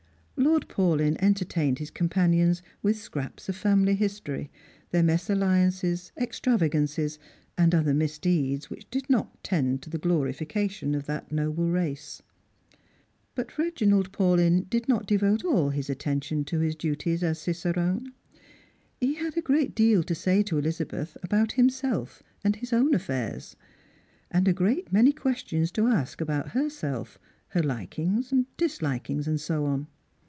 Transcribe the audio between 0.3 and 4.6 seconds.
Lord Paulyn entertained his companions with scraps of Family history,